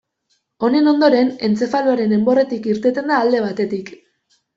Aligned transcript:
Honen 0.67 0.87
ondoren 0.91 1.27
entzefaloaren 1.47 2.15
enborretik 2.17 2.65
irteten 2.73 3.13
da 3.13 3.19
alde 3.27 3.43
batetik. 3.45 3.93